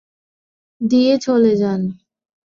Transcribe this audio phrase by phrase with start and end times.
[0.81, 1.81] দিয়ে চলে যান।